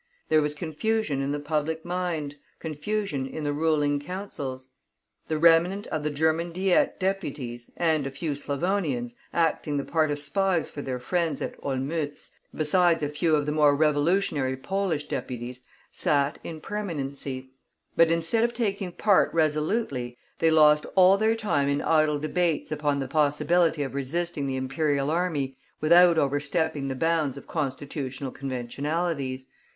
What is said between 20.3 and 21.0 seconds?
they lost